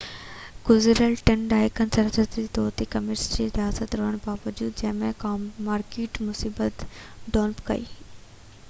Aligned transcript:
گذريل 0.67 1.11
ٽن 1.27 1.41
ڏهاڪن 1.51 1.91
دوران 1.97 2.05
باضابطه 2.15 2.45
طور 2.55 2.71
تي 2.79 2.87
ڪميونسٽ 2.95 3.35
رياست 3.41 3.99
رهڻ 4.01 4.17
باوجود 4.25 4.75
چين 4.81 5.05
هڪ 5.11 5.35
مارڪيٽ 5.69 6.21
معيشت 6.31 6.85
ڊولپ 7.39 7.65
ڪئي 7.71 7.89